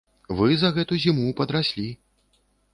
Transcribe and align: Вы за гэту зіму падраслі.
Вы 0.39 0.47
за 0.61 0.71
гэту 0.77 0.99
зіму 1.05 1.37
падраслі. 1.43 1.87